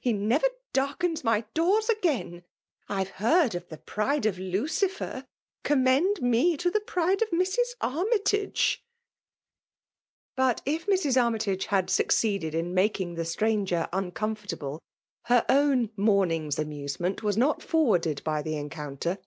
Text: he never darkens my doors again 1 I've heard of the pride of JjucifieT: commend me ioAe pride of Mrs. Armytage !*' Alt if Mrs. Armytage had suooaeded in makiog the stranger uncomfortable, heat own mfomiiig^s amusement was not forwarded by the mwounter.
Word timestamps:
he 0.00 0.12
never 0.12 0.48
darkens 0.72 1.22
my 1.22 1.42
doors 1.54 1.88
again 1.88 2.42
1 2.88 2.98
I've 2.98 3.08
heard 3.10 3.54
of 3.54 3.68
the 3.68 3.76
pride 3.78 4.26
of 4.26 4.34
JjucifieT: 4.34 5.28
commend 5.62 6.20
me 6.20 6.56
ioAe 6.56 6.84
pride 6.86 7.22
of 7.22 7.30
Mrs. 7.30 7.76
Armytage 7.80 8.82
!*' 7.80 8.82
Alt 10.38 10.60
if 10.66 10.86
Mrs. 10.86 11.16
Armytage 11.22 11.66
had 11.66 11.86
suooaeded 11.86 12.52
in 12.54 12.74
makiog 12.74 13.14
the 13.14 13.24
stranger 13.24 13.88
uncomfortable, 13.92 14.82
heat 15.28 15.44
own 15.48 15.90
mfomiiig^s 15.90 16.58
amusement 16.58 17.22
was 17.22 17.36
not 17.36 17.62
forwarded 17.62 18.22
by 18.24 18.42
the 18.42 18.54
mwounter. 18.54 19.18